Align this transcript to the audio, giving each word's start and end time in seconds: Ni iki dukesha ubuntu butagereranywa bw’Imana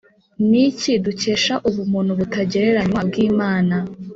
Ni 0.49 0.61
iki 0.69 0.91
dukesha 1.05 1.53
ubuntu 1.69 2.11
butagereranywa 2.19 2.99
bw’Imana 3.07 3.75